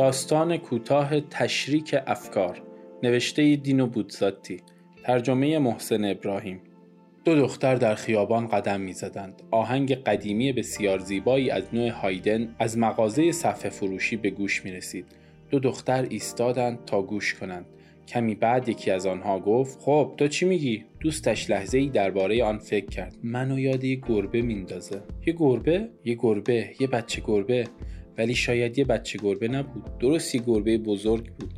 [0.00, 2.62] داستان کوتاه تشریک افکار
[3.02, 4.60] نوشته دینو بودزاتی
[5.04, 6.60] ترجمه محسن ابراهیم.
[7.24, 9.42] دو دختر در خیابان قدم می زدند.
[9.50, 15.06] آهنگ قدیمی بسیار زیبایی از نوع هایدن از مغازه صفحه فروشی به گوش می رسید.
[15.50, 17.66] دو دختر ایستادند تا گوش کنند.
[18.08, 22.58] کمی بعد یکی از آنها گفت خب تو چی میگی؟ دوستش لحظه ای درباره آن
[22.58, 23.16] فکر کرد.
[23.22, 25.02] منو یاد یه گربه میندازه.
[25.26, 26.70] یه گربه؟ یه گربه.
[26.80, 27.64] یه بچه گربه.
[28.20, 29.98] ولی شاید یه بچه گربه نبود.
[29.98, 31.54] درست یه گربه بزرگ بود.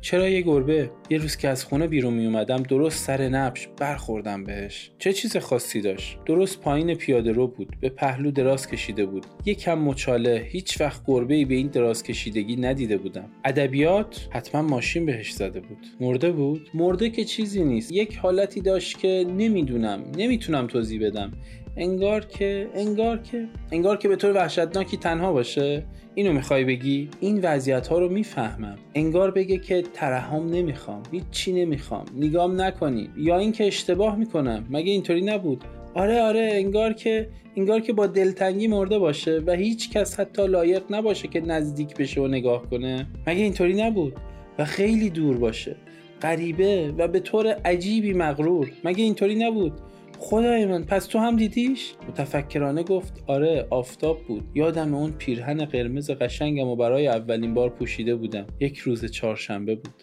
[0.00, 4.44] چرا یه گربه؟ یه روز که از خونه بیرون می اومدم درست سر نبش برخوردم
[4.44, 4.90] بهش.
[4.98, 9.26] چه چیز خاصی داشت؟ درست پایین پیاده رو بود به پهلو دراز کشیده بود.
[9.44, 13.30] یه کم مچاله هیچ وقت گربه ای به این دراز کشیدگی ندیده بودم.
[13.44, 15.86] ادبیات حتما ماشین بهش زده بود.
[16.00, 17.92] مرده بود؟ مرده که چیزی نیست.
[17.92, 21.32] یک حالتی داشت که نمی‌دونم نمی‌تونم توضیح بدم.
[21.76, 25.84] انگار که انگار که انگار که به طور وحشتناکی تنها باشه.
[26.14, 28.76] اینو می‌خوای بگی؟ این وضعیت ها رو می‌فهمم.
[28.94, 35.22] انگار بگه که ترحم نمی‌خوام هیچی نمی‌خوام نگام نکنی یا اینکه اشتباه می‌کنم مگه اینطوری
[35.22, 35.64] نبود؟
[35.94, 40.82] آره آره انگار که انگار که با دلتنگی مرده باشه و هیچ کس حتی لایق
[40.90, 43.06] نباشه که نزدیک بشه و نگاه کنه.
[43.26, 44.16] مگه اینطوری نبود؟
[44.58, 45.76] و خیلی دور باشه.
[46.22, 48.70] غریبه و به طور عجیبی مغرور.
[48.84, 49.72] مگه اینطوری نبود؟
[50.18, 54.44] خدای من پس تو هم دیدیش؟ متفکرانه گفت آره آفتاب بود.
[54.54, 58.46] یادم اون پیرهن قرمز قشنگم و برای اولین بار پوشیده بودم.
[58.60, 60.02] یک روز چهارشنبه بود.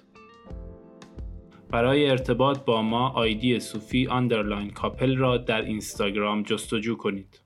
[1.72, 7.41] برای ارتباط با ما ID صوفی underline couple را در اینستاگرام جستجو کنید.